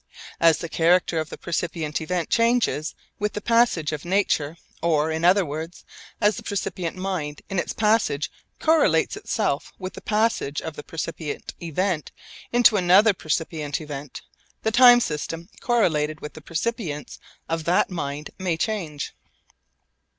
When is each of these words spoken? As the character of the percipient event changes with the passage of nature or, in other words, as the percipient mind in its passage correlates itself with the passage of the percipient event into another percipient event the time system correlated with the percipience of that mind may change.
As 0.39 0.57
the 0.57 0.67
character 0.67 1.19
of 1.19 1.29
the 1.29 1.37
percipient 1.37 2.01
event 2.01 2.31
changes 2.31 2.95
with 3.19 3.33
the 3.33 3.39
passage 3.39 3.91
of 3.91 4.03
nature 4.03 4.57
or, 4.81 5.11
in 5.11 5.23
other 5.23 5.45
words, 5.45 5.85
as 6.19 6.37
the 6.37 6.41
percipient 6.41 6.95
mind 6.95 7.43
in 7.51 7.59
its 7.59 7.71
passage 7.71 8.31
correlates 8.59 9.15
itself 9.15 9.71
with 9.77 9.93
the 9.93 10.01
passage 10.01 10.59
of 10.59 10.75
the 10.75 10.81
percipient 10.81 11.53
event 11.61 12.11
into 12.51 12.77
another 12.77 13.13
percipient 13.13 13.79
event 13.79 14.23
the 14.63 14.71
time 14.71 15.01
system 15.01 15.49
correlated 15.59 16.19
with 16.19 16.33
the 16.33 16.41
percipience 16.41 17.19
of 17.47 17.65
that 17.65 17.91
mind 17.91 18.31
may 18.39 18.57
change. 18.57 19.13